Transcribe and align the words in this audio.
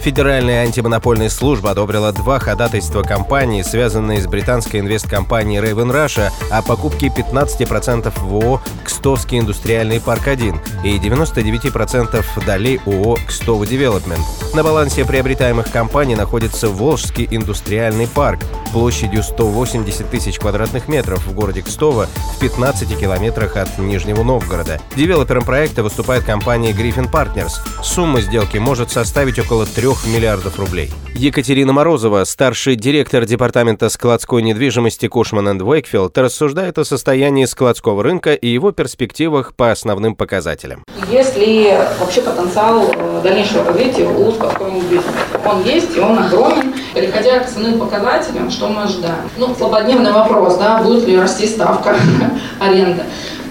Федеральная 0.00 0.62
антимонопольная 0.62 1.28
служба 1.28 1.72
одобрила 1.72 2.12
два 2.12 2.38
ходатайства 2.38 3.02
компании, 3.02 3.62
связанные 3.62 4.22
с 4.22 4.26
британской 4.26 4.80
инвесткомпанией 4.80 5.60
Raven 5.60 5.90
Russia 5.90 6.30
о 6.50 6.62
покупке 6.62 7.08
15% 7.08 8.12
в 8.16 8.34
ООО 8.34 8.60
«Кстовский 8.84 9.40
индустриальный 9.40 10.00
парк 10.00 10.28
1» 10.28 10.56
и 10.84 10.98
99% 10.98 12.24
долей 12.46 12.80
ООО 12.86 13.18
«Кстово 13.26 13.66
Девелопмент». 13.66 14.24
На 14.54 14.62
балансе 14.62 15.04
приобретаемых 15.04 15.70
компаний 15.70 16.14
находится 16.14 16.68
Волжский 16.68 17.26
индустриальный 17.30 18.06
парк 18.06 18.40
площадью 18.72 19.22
180 19.22 20.10
тысяч 20.10 20.38
квадратных 20.38 20.88
метров 20.88 21.26
в 21.26 21.34
городе 21.34 21.62
Кстово 21.62 22.06
в 22.36 22.40
15 22.40 22.98
километрах 22.98 23.56
от 23.56 23.78
Нижнего 23.78 24.22
Новгорода. 24.22 24.80
Девелопером 24.96 25.44
проекта 25.44 25.82
выступает 25.82 26.24
компания 26.24 26.72
Griffin 26.72 27.10
Partners. 27.10 27.52
Сумма 27.82 28.20
сделки 28.20 28.58
может 28.58 28.90
составить 28.90 29.38
около 29.38 29.66
3 29.66 29.88
миллиардов 30.06 30.58
рублей. 30.58 30.90
Екатерина 31.14 31.72
Морозова, 31.72 32.24
старший 32.24 32.76
директор 32.76 33.24
департамента 33.24 33.88
складской 33.88 34.42
недвижимости 34.42 35.08
Cushman & 35.08 35.62
Wakefield, 35.62 36.16
рассуждает 36.16 36.78
о 36.78 36.84
состоянии 36.84 37.44
складского 37.44 38.02
рынка 38.02 38.34
и 38.34 38.48
его 38.48 38.70
перспективах 38.70 39.54
по 39.54 39.70
основным 39.70 40.14
показателям. 40.14 40.84
Если 41.10 41.76
вообще 41.98 42.20
потенциал 42.20 42.90
э, 42.92 43.20
дальнейшего 43.22 43.64
развития 43.64 44.06
у 44.06 44.30
складской 44.32 44.70
недвижимости, 44.70 45.18
он 45.44 45.64
есть 45.64 45.96
и 45.96 46.00
он 46.00 46.18
огромен. 46.18 46.74
Переходя 46.94 47.38
к 47.40 47.46
основным 47.46 47.78
показателям, 47.78 48.50
что 48.50 48.68
мы 48.68 48.82
ожидаем? 48.82 49.30
Ну, 49.36 49.54
злободневный 49.54 50.12
вопрос, 50.12 50.56
да, 50.56 50.82
будет 50.82 51.06
ли 51.06 51.18
расти 51.18 51.46
ставка 51.46 51.96
аренды 52.60 53.02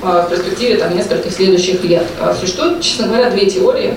в 0.02 0.27
перспективе 0.29 0.77
там, 0.77 0.95
нескольких 0.95 1.31
следующих 1.31 1.83
лет. 1.83 2.05
Существует, 2.39 2.81
честно 2.81 3.07
говоря, 3.07 3.29
две 3.31 3.47
теории 3.47 3.95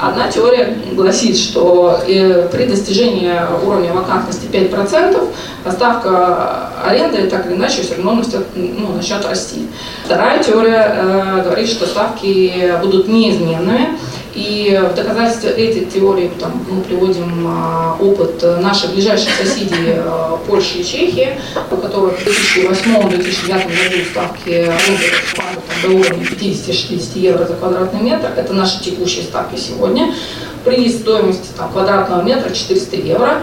Одна 0.00 0.30
теория 0.30 0.78
гласит, 0.92 1.36
что 1.36 2.00
э, 2.08 2.48
при 2.50 2.64
достижении 2.64 3.34
уровня 3.62 3.92
вакантности 3.92 4.46
5% 4.46 5.28
ставка 5.70 6.70
аренды 6.82 7.28
так 7.28 7.46
или 7.46 7.54
иначе 7.54 7.82
все 7.82 7.96
равно 7.96 8.14
начнет, 8.14 8.46
ну, 8.54 8.94
начнет 8.94 9.22
расти. 9.26 9.68
Вторая 10.06 10.42
теория 10.42 10.94
э, 10.96 11.42
говорит, 11.44 11.68
что 11.68 11.84
ставки 11.84 12.74
будут 12.80 13.08
неизменными, 13.08 13.98
и 14.34 14.80
в 14.90 14.94
доказательство 14.94 15.48
этой 15.48 15.84
теории 15.86 16.30
там, 16.38 16.64
мы 16.68 16.82
приводим 16.82 17.46
а, 17.48 17.96
опыт 18.00 18.42
наших 18.60 18.92
ближайших 18.92 19.30
соседей 19.34 19.94
а, 19.96 20.38
Польши 20.46 20.78
и 20.78 20.84
Чехии, 20.84 21.38
у 21.70 21.76
которых 21.76 22.18
в 22.18 22.26
2008-2009 22.26 23.10
году 23.48 24.04
ставки 24.10 24.72
до 25.82 25.88
уровня 25.88 26.24
50-60 26.24 27.18
евро 27.18 27.44
за 27.44 27.54
квадратный 27.54 28.02
метр. 28.02 28.30
Это 28.36 28.52
наши 28.52 28.82
текущие 28.82 29.24
ставки 29.24 29.58
сегодня. 29.58 30.14
При 30.64 30.88
стоимости 30.90 31.48
там, 31.56 31.72
квадратного 31.72 32.22
метра 32.22 32.54
400 32.54 32.96
евро. 32.96 33.42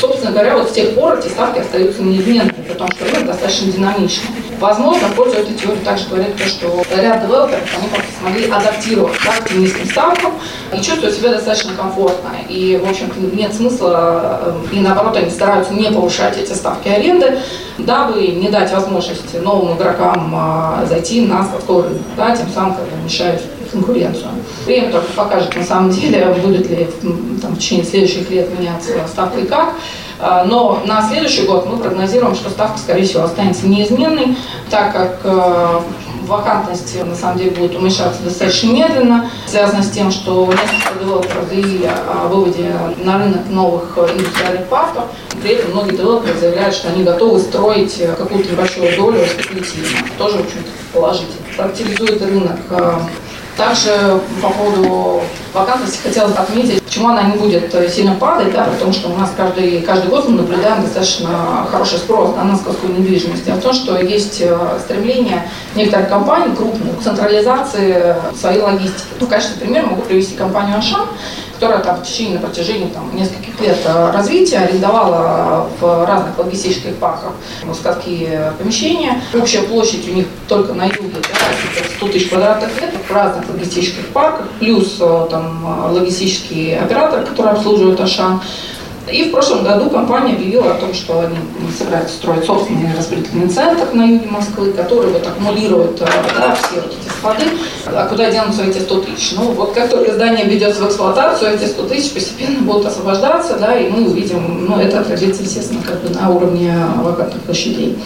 Собственно 0.00 0.30
говоря, 0.30 0.56
вот 0.56 0.68
с 0.68 0.72
тех 0.72 0.94
пор 0.94 1.18
эти 1.18 1.28
ставки 1.28 1.58
остаются 1.58 2.02
неизменными, 2.02 2.64
потому 2.68 2.90
что 2.92 3.04
рынок 3.06 3.26
достаточно 3.26 3.72
динамичный. 3.72 4.47
Возможно, 4.60 5.06
в 5.08 5.14
пользу 5.14 5.36
этой 5.36 5.54
теории 5.54 5.78
также 5.84 6.08
говорит 6.08 6.36
то, 6.36 6.44
что 6.44 6.82
ряд 6.96 7.22
девелоперов, 7.22 7.62
они 7.78 7.88
просто 7.88 8.10
смогли 8.20 8.50
адаптировать 8.50 9.16
да, 9.24 9.44
к 9.44 9.50
низким 9.52 9.86
ставкам 9.86 10.32
и 10.72 10.76
чувствуют 10.80 11.14
себя 11.14 11.30
достаточно 11.30 11.74
комфортно. 11.74 12.30
И, 12.48 12.80
в 12.84 12.88
общем-то, 12.88 13.20
нет 13.36 13.54
смысла, 13.54 14.40
э, 14.72 14.74
и 14.76 14.80
наоборот, 14.80 15.16
они 15.16 15.30
стараются 15.30 15.72
не 15.74 15.90
повышать 15.92 16.36
эти 16.36 16.52
ставки 16.52 16.88
аренды, 16.88 17.38
дабы 17.78 18.26
не 18.26 18.48
дать 18.48 18.72
возможности 18.72 19.36
новым 19.36 19.76
игрокам 19.76 20.32
а, 20.34 20.84
зайти 20.88 21.20
на 21.20 21.44
складской 21.44 21.82
рынок, 21.82 22.02
да, 22.16 22.34
тем 22.34 22.48
самым 22.48 22.74
как 22.74 22.84
бы 22.84 23.04
мешают 23.04 23.42
конкуренцию. 23.70 24.30
Время 24.66 24.90
только 24.90 25.12
покажет 25.12 25.54
на 25.54 25.62
самом 25.62 25.90
деле, 25.90 26.34
будет 26.42 26.68
ли 26.68 26.88
там, 27.40 27.52
в 27.52 27.58
течение 27.58 27.84
следующих 27.84 28.28
лет 28.30 28.58
меняться 28.58 28.92
ставка 29.06 29.38
и 29.38 29.46
как. 29.46 29.74
А, 30.20 30.44
но 30.44 30.82
на 30.84 31.02
следующий 31.08 31.46
год 31.46 31.66
мы 31.66 31.76
прогнозируем, 31.78 32.34
что 32.34 32.50
ставка, 32.50 32.78
скорее 32.78 33.04
всего, 33.04 33.24
останется 33.24 33.68
неизменной, 33.68 34.36
так 34.68 34.92
как 34.92 35.20
э, 35.22 35.80
вакантность 36.26 37.02
на 37.04 37.14
самом 37.14 37.38
деле 37.38 37.52
будет 37.52 37.76
уменьшаться 37.76 38.22
достаточно 38.22 38.72
медленно, 38.72 39.30
связано 39.46 39.82
с 39.82 39.90
тем, 39.90 40.10
что 40.10 40.46
несколько 40.46 40.98
девелоперов 41.00 41.48
заявили 41.48 41.86
о 41.86 42.28
выводе 42.28 42.74
на 43.04 43.18
рынок 43.18 43.48
новых 43.48 43.96
индустриальных 43.96 44.66
парков. 44.66 45.04
При 45.40 45.52
этом 45.52 45.70
многие 45.70 45.96
девелоперы 45.96 46.36
заявляют, 46.36 46.74
что 46.74 46.88
они 46.88 47.04
готовы 47.04 47.38
строить 47.38 48.02
какую-то 48.16 48.50
небольшую 48.50 48.96
долю 48.96 49.24
спекулятивно. 49.24 50.08
Тоже, 50.18 50.38
в 50.38 50.40
общем-то, 50.40 50.70
положительно. 50.92 51.38
Активизует 51.58 52.22
рынок 52.22 52.58
э, 52.70 52.92
также 53.58 54.20
по 54.40 54.50
поводу 54.50 55.20
вакантности 55.52 55.98
хотелось 56.00 56.36
отметить, 56.36 56.80
почему 56.82 57.08
она 57.08 57.24
не 57.24 57.36
будет 57.36 57.74
сильно 57.92 58.14
падать, 58.14 58.52
да, 58.52 58.64
потому 58.64 58.92
что 58.92 59.08
у 59.08 59.16
нас 59.16 59.32
каждый, 59.36 59.82
каждый 59.82 60.08
год 60.08 60.28
мы 60.28 60.36
наблюдаем 60.36 60.82
достаточно 60.82 61.66
хороший 61.70 61.98
спрос 61.98 62.36
на 62.36 62.56
складскую 62.56 62.94
недвижимость. 62.94 63.44
Дело 63.44 63.56
в 63.56 63.62
том, 63.62 63.74
что 63.74 64.00
есть 64.00 64.40
э, 64.40 64.56
стремление 64.78 65.50
некоторых 65.74 66.08
компаний 66.08 66.54
крупных 66.54 66.98
к 66.98 67.02
централизации 67.02 68.14
своей 68.38 68.60
логистики. 68.60 69.02
Ну, 69.18 69.26
в 69.26 69.28
качестве 69.28 69.60
примера 69.60 69.86
могу 69.86 70.02
привести 70.02 70.36
компанию 70.36 70.78
«Ашан», 70.78 71.08
которая 71.54 71.80
там 71.80 71.96
в 71.96 72.04
течение, 72.04 72.38
на 72.38 72.46
протяжении 72.46 72.86
там, 72.86 73.10
нескольких 73.16 73.60
лет 73.60 73.78
э, 73.84 74.10
развития 74.12 74.58
арендовала 74.58 75.68
в 75.80 76.06
разных 76.06 76.38
логистических 76.38 76.94
парках 76.96 77.32
складские 77.74 78.52
помещения. 78.56 79.20
Общая 79.34 79.62
площадь 79.62 80.08
у 80.08 80.12
них 80.12 80.26
только 80.46 80.72
на 80.74 80.84
юге 80.84 81.10
да, 81.14 81.88
100 81.96 82.08
тысяч 82.08 82.28
квадратных 82.28 82.70
метров 82.80 82.97
в 83.08 83.12
разных 83.12 83.48
логистических 83.48 84.08
парках, 84.08 84.46
плюс 84.58 84.98
э, 85.00 85.26
там, 85.30 85.92
логистические 85.92 86.80
операторы, 86.80 87.24
которые 87.24 87.52
обслуживают 87.52 88.00
Ашан. 88.00 88.40
И 89.10 89.24
в 89.24 89.30
прошлом 89.30 89.64
году 89.64 89.88
компания 89.88 90.34
объявила 90.34 90.72
о 90.72 90.74
том, 90.74 90.92
что 90.92 91.20
они 91.20 91.38
собираются 91.76 92.16
строить 92.16 92.44
собственный 92.44 92.94
распределительный 92.94 93.48
центр 93.48 93.86
на 93.94 94.04
юге 94.04 94.28
Москвы, 94.28 94.72
который 94.72 95.10
вот 95.10 95.26
аккумулирует 95.26 96.00
э, 96.02 96.06
да, 96.38 96.54
все 96.54 96.80
вот 96.80 96.92
эти 96.92 97.08
склады. 97.08 97.44
А 97.86 98.06
куда 98.06 98.30
денутся 98.30 98.64
эти 98.64 98.78
100 98.78 99.00
тысяч? 99.02 99.32
Ну, 99.36 99.52
вот 99.52 99.72
как 99.72 99.88
только 99.88 100.12
здание 100.12 100.44
ведется 100.44 100.82
в 100.82 100.88
эксплуатацию, 100.88 101.54
эти 101.54 101.64
100 101.64 101.82
тысяч 101.84 102.12
постепенно 102.12 102.60
будут 102.60 102.86
освобождаться, 102.86 103.56
да, 103.58 103.78
и 103.78 103.88
мы 103.88 104.10
увидим, 104.10 104.66
ну, 104.66 104.78
это 104.78 105.00
отразится, 105.00 105.42
естественно, 105.42 105.80
как 105.82 106.02
бы 106.02 106.10
на 106.10 106.28
уровне 106.28 106.74
вакантных 106.96 107.42
площадей. 107.44 107.98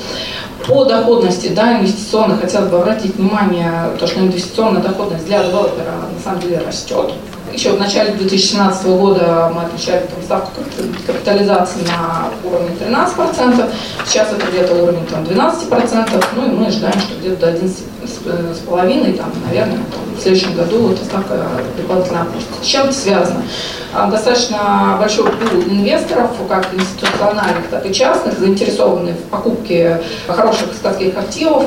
По 0.67 0.85
доходности, 0.85 1.49
да, 1.49 1.79
инвестиционной, 1.79 2.37
хотелось 2.37 2.71
бы 2.71 2.79
обратить 2.79 3.17
внимание, 3.17 3.91
то, 3.99 4.07
что 4.07 4.21
инвестиционная 4.21 4.83
доходность 4.83 5.27
для 5.27 5.43
девелопера 5.43 5.93
на 6.15 6.23
самом 6.23 6.41
деле 6.41 6.63
растет. 6.65 7.13
Еще 7.53 7.73
в 7.73 7.79
начале 7.79 8.13
2017 8.13 8.87
года 8.87 9.53
мы 9.55 9.63
отмечали 9.63 10.07
там, 10.07 10.23
ставку 10.23 10.63
капитализации 11.07 11.81
на 11.87 12.29
уровне 12.49 12.71
13%, 12.81 13.71
сейчас 14.07 14.29
это 14.33 14.47
где-то 14.51 14.75
уровень 14.75 15.05
там, 15.07 15.25
12%, 15.25 16.25
ну 16.37 16.47
и 16.47 16.49
мы 16.49 16.67
ожидаем, 16.67 16.99
что 16.99 17.19
где-то 17.19 17.53
до 17.53 17.53
11,5%, 18.25 19.17
там, 19.17 19.33
наверное, 19.47 19.77
там, 19.77 20.17
в 20.17 20.21
следующем 20.21 20.55
году 20.55 20.91
эта 20.93 21.05
ставка 21.05 21.47
дополнительно 21.77 22.23
опустится. 22.23 22.63
С 22.63 22.67
чем 22.67 22.85
это 22.85 22.95
связано? 22.95 23.43
А, 23.95 24.11
достаточно 24.11 24.97
большой 24.99 25.27
пул 25.27 25.63
инвесторов, 25.69 26.31
как 26.49 26.67
институциональных, 26.73 27.69
так 27.71 27.85
и 27.85 27.93
частных, 27.93 28.39
заинтересованных 28.39 29.17
в 29.17 29.29
покупке 29.31 30.01
хороших 30.27 30.73
складских 30.75 31.17
активов, 31.17 31.65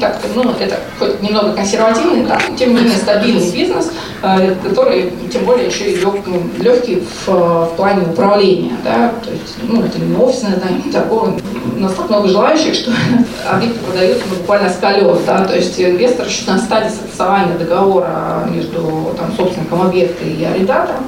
так, 0.00 0.18
ну, 0.34 0.50
это 0.58 0.76
хоть 0.98 1.22
немного 1.22 1.52
консервативный, 1.52 2.24
да, 2.24 2.40
тем 2.58 2.70
не 2.70 2.80
менее 2.80 2.96
стабильный 2.96 3.50
бизнес, 3.50 3.92
э, 4.22 4.54
который 4.64 5.12
тем 5.32 5.44
более 5.44 5.66
еще 5.68 5.92
и 5.92 5.96
легкий, 5.96 6.32
легкий 6.58 7.06
в, 7.24 7.28
в 7.28 7.72
плане 7.76 8.02
управления. 8.02 8.72
Да, 8.84 9.12
то 9.24 9.30
есть, 9.30 9.56
ну, 9.62 9.82
это 9.82 9.98
не 9.98 10.16
офисное 10.16 10.56
здание, 10.56 10.82
не 10.84 10.92
торговое. 10.92 11.34
У 11.76 11.80
нас 11.80 11.92
так 11.92 12.08
много 12.08 12.28
желающих, 12.28 12.74
что 12.74 12.90
объекты 13.50 13.78
продаются 13.80 14.24
ну, 14.30 14.36
буквально 14.36 14.70
с 14.70 14.76
колес. 14.76 15.18
Да, 15.26 15.44
то 15.44 15.54
есть 15.54 15.78
инвестор 15.78 16.26
еще 16.26 16.50
на 16.50 16.58
стадии 16.58 16.88
согласования 16.88 17.58
договора 17.58 18.48
между 18.50 19.14
там, 19.18 19.30
собственником 19.36 19.82
объекта 19.82 20.24
и 20.24 20.42
арендатором 20.42 21.04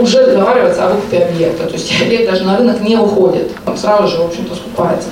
уже 0.00 0.26
договаривается 0.26 0.86
о 0.86 0.94
выкупе 0.94 1.18
объекта. 1.18 1.66
То 1.66 1.74
есть 1.74 1.92
объект 2.02 2.30
даже 2.30 2.44
на 2.44 2.58
рынок 2.58 2.80
не 2.80 2.96
уходит, 2.96 3.52
он 3.66 3.76
сразу 3.76 4.08
же, 4.08 4.18
в 4.18 4.26
общем-то, 4.26 4.54
скупается. 4.54 5.08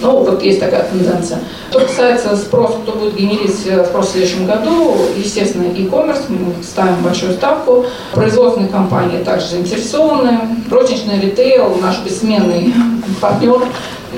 Ну, 0.00 0.24
вот 0.24 0.42
есть 0.42 0.60
такая 0.60 0.84
тенденция. 0.84 1.40
Что 1.70 1.80
касается 1.80 2.34
спроса, 2.34 2.78
кто 2.82 2.92
будет 2.92 3.16
генерить 3.16 3.66
э, 3.66 3.84
спрос 3.84 4.08
в 4.08 4.12
следующем 4.12 4.46
году, 4.46 4.96
естественно, 5.16 5.64
e-commerce, 5.64 6.22
мы 6.28 6.62
ставим 6.64 7.02
большую 7.02 7.34
ставку. 7.34 7.84
Производственные 8.14 8.70
компании 8.70 9.22
также 9.22 9.48
заинтересованы. 9.48 10.40
Розничный 10.70 11.20
ритейл, 11.20 11.76
наш 11.82 12.00
бессменный 12.00 12.72
партнер, 13.20 13.60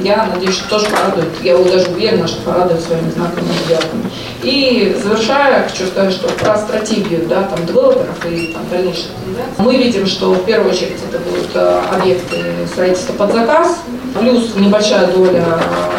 я 0.03 0.27
надеюсь, 0.33 0.55
что 0.55 0.71
тоже 0.71 0.87
порадует. 0.87 1.29
Я 1.43 1.57
даже 1.59 1.91
уверена, 1.91 2.27
что 2.27 2.43
порадует 2.43 2.81
своими 2.81 3.11
знаками 3.11 3.47
сделками. 3.67 4.05
И 4.43 4.97
завершая, 5.03 5.69
хочу 5.69 5.87
сказать, 5.87 6.13
что 6.13 6.29
про 6.29 6.57
стратегию 6.57 7.27
да, 7.29 7.43
там, 7.43 7.67
девелоперов 7.67 8.25
и 8.31 8.53
там, 8.53 8.63
дальнейших 8.71 9.11
тенденций. 9.23 9.65
Мы 9.65 9.77
видим, 9.77 9.92
что 10.07 10.33
в 10.33 10.45
первую 10.45 10.71
очередь 10.71 10.99
это 11.09 11.19
будут 11.19 11.51
э, 11.55 11.81
объекты 11.93 12.37
строительства 12.67 13.13
под 13.13 13.33
заказ, 13.33 13.79
плюс 14.19 14.55
небольшая 14.57 15.07
доля 15.09 15.45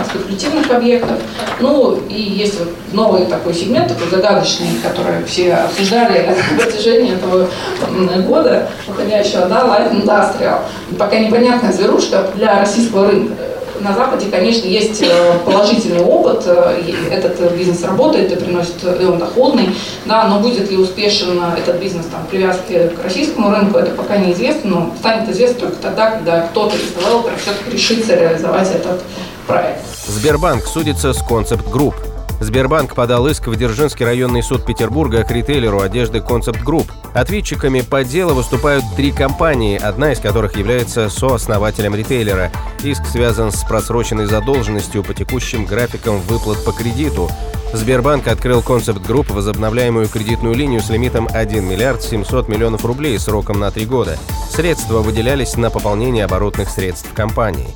спекулятивных 0.09 0.71
объектов. 0.71 1.17
Ну 1.59 1.99
и 2.09 2.21
есть 2.21 2.59
вот 2.59 2.69
новый 2.91 3.25
такой 3.25 3.53
сегмент, 3.53 3.89
такой 3.89 4.09
загадочный, 4.09 4.67
который 4.83 5.23
все 5.25 5.53
обсуждали 5.53 6.27
на 6.57 6.63
протяжении 6.63 7.13
этого 7.13 7.47
года, 8.27 8.67
уходящего, 8.87 9.45
да, 9.45 9.61
Light 9.61 10.03
Industrial. 10.03 10.59
Пока 10.97 11.19
непонятная 11.19 11.71
зверушка 11.71 12.27
для 12.35 12.59
российского 12.59 13.07
рынка 13.09 13.33
на 13.79 13.93
Западе, 13.93 14.27
конечно, 14.29 14.67
есть 14.67 15.01
э, 15.01 15.39
положительный 15.45 16.01
опыт, 16.01 16.43
э, 16.45 16.93
этот 17.11 17.53
бизнес 17.53 17.83
работает 17.83 18.31
и 18.31 18.35
приносит, 18.35 18.83
и 18.83 19.05
он 19.05 19.17
доходный, 19.17 19.69
да, 20.05 20.27
но 20.27 20.39
будет 20.39 20.69
ли 20.69 20.77
успешен 20.77 21.41
этот 21.57 21.77
бизнес 21.77 22.05
там, 22.07 22.25
привязки 22.29 22.89
к 22.89 23.03
российскому 23.03 23.51
рынку, 23.51 23.77
это 23.77 23.91
пока 23.91 24.17
неизвестно, 24.17 24.69
но 24.69 24.93
станет 24.99 25.29
известно 25.29 25.61
только 25.61 25.75
тогда, 25.77 26.11
когда 26.11 26.41
кто-то 26.41 26.75
из 26.75 26.93
девелоперов 26.93 27.41
все-таки 27.41 27.71
решится 27.71 28.15
реализовать 28.15 28.69
этот 28.71 29.01
проект. 29.47 29.81
Сбербанк 30.07 30.65
судится 30.65 31.13
с 31.13 31.21
Concept 31.21 31.69
Group– 31.71 31.95
Сбербанк 32.43 32.93
подал 32.93 33.25
иск 33.27 33.47
в 33.47 33.55
Дзержинский 33.55 34.05
районный 34.05 34.43
суд 34.43 34.65
Петербурга 34.65 35.23
к 35.23 35.31
ритейлеру 35.31 35.79
одежды 35.79 36.17
Concept 36.17 36.61
Group. 36.63 36.91
Ответчиками 37.13 37.79
по 37.79 38.03
делу 38.03 38.33
выступают 38.33 38.83
три 38.97 39.11
компании, 39.11 39.79
одна 39.79 40.11
из 40.11 40.19
которых 40.19 40.57
является 40.57 41.09
сооснователем 41.09 41.95
ритейлера. 41.95 42.51
Иск 42.83 43.05
связан 43.05 43.51
с 43.51 43.63
просроченной 43.63 44.25
задолженностью 44.25 45.03
по 45.03 45.13
текущим 45.13 45.65
графикам 45.65 46.19
выплат 46.19 46.63
по 46.65 46.73
кредиту. 46.73 47.29
Сбербанк 47.71 48.27
открыл 48.27 48.59
Concept 48.59 49.07
Group 49.07 49.31
возобновляемую 49.31 50.09
кредитную 50.09 50.53
линию 50.53 50.81
с 50.81 50.89
лимитом 50.89 51.29
1 51.31 51.63
миллиард 51.63 52.03
700 52.03 52.49
миллионов 52.49 52.83
рублей 52.83 53.17
сроком 53.19 53.59
на 53.59 53.71
три 53.71 53.85
года. 53.85 54.17
Средства 54.51 54.99
выделялись 54.99 55.55
на 55.55 55.69
пополнение 55.69 56.25
оборотных 56.25 56.69
средств 56.69 57.07
компании. 57.13 57.69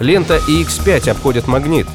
Лента 0.00 0.40
и 0.48 0.64
X5 0.64 1.08
обходят 1.08 1.46
магнит. 1.46 1.86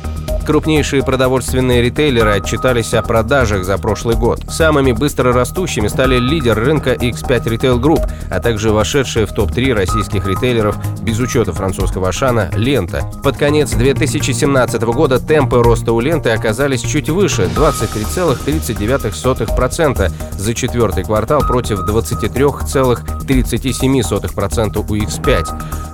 Крупнейшие 0.46 1.04
продовольственные 1.04 1.82
ритейлеры 1.82 2.32
отчитались 2.32 2.94
о 2.94 3.02
продажах 3.02 3.64
за 3.64 3.78
прошлый 3.78 4.18
год. 4.18 4.42
Самыми 4.50 4.92
быстро 4.92 5.32
растущими 5.32 5.88
стали 5.88 6.20
лидер 6.20 6.60
рынка 6.60 6.92
X5 6.94 7.46
Retail 7.46 7.80
Group, 7.80 8.12
а 8.30 8.42
также 8.42 8.74
вошедшие 8.74 9.26
в 9.26 9.32
топ-3 9.32 9.74
российских 9.74 10.28
ритейлеров 10.28 10.76
без 11.02 11.18
учета 11.20 11.54
французского 11.54 12.10
Ашана 12.10 12.50
«Лента». 12.56 13.10
Под 13.24 13.38
конец 13.38 13.72
2017 13.72 14.82
года 14.82 15.18
темпы 15.20 15.64
роста 15.64 15.94
у 15.94 16.02
«Ленты» 16.02 16.32
оказались 16.32 16.82
чуть 16.82 17.10
выше– 17.10 17.50
23,39% 17.56 20.12
за 20.38 20.54
четвертый 20.54 21.06
квартал 21.06 21.40
против 21.40 21.88
23,37% 21.88 24.78
у 24.78 24.96
X5. 24.96 25.46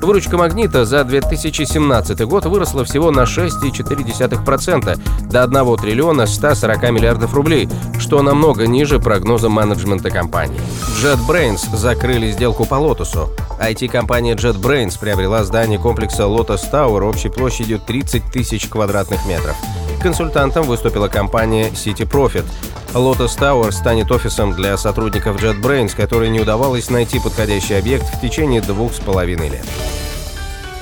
Выручка 0.02 0.38
«Магнита» 0.38 0.86
за 0.86 1.04
2017 1.04 2.22
год 2.22 2.46
выросла 2.46 2.86
всего 2.86 3.12
на 3.12 3.26
6,4% 3.26 4.39
0,2% 4.44 5.30
до 5.30 5.44
1 5.44 5.78
триллиона 5.78 6.26
140 6.26 6.92
миллиардов 6.92 7.34
рублей, 7.34 7.70
что 8.00 8.22
намного 8.22 8.68
ниже 8.68 9.00
прогноза 9.00 9.50
менеджмента 9.50 10.10
компании. 10.10 10.60
JetBrains 11.04 11.76
закрыли 11.76 12.32
сделку 12.32 12.66
по 12.66 12.76
Лотосу. 12.76 13.30
IT-компания 13.62 14.36
JetBrains 14.36 15.00
приобрела 15.00 15.44
здание 15.44 15.80
комплекса 15.80 16.24
Lotus 16.24 16.72
Tower 16.72 17.08
общей 17.08 17.30
площадью 17.30 17.80
30 17.80 18.24
тысяч 18.32 18.68
квадратных 18.68 19.26
метров. 19.26 19.56
Консультантом 20.02 20.66
выступила 20.66 21.10
компания 21.10 21.70
City 21.70 22.10
Profit. 22.10 22.46
Lotus 22.94 23.38
Tower 23.38 23.72
станет 23.72 24.12
офисом 24.12 24.54
для 24.54 24.78
сотрудников 24.78 25.42
JetBrains, 25.44 25.96
которой 25.96 26.30
не 26.30 26.40
удавалось 26.40 26.90
найти 26.90 27.20
подходящий 27.20 27.76
объект 27.76 28.06
в 28.06 28.22
течение 28.22 28.62
двух 28.62 28.94
с 28.94 29.00
половиной 29.00 29.50
лет. 29.50 29.66